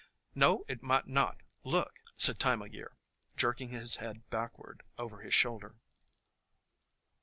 "No, 0.33 0.65
it 0.67 0.81
might 0.81 1.05
not: 1.05 1.37
look!" 1.63 1.99
said 2.17 2.39
Time 2.39 2.63
o' 2.63 2.65
Year, 2.65 2.97
jerking 3.37 3.69
his 3.69 3.97
head 3.97 4.27
backward 4.31 4.81
over 4.97 5.19
his 5.19 5.35
shoulder. 5.35 5.75